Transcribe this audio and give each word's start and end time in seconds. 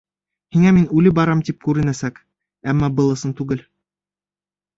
Һиңә 0.55 0.69
мин 0.77 0.87
үлеп 0.99 1.15
барам 1.19 1.43
тип 1.49 1.59
күренәсәк, 1.65 2.17
әммә 2.73 2.91
был 3.01 3.13
ысын 3.19 3.37
түгел... 3.43 3.63